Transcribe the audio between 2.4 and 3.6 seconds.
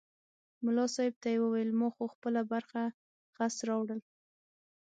برخه خس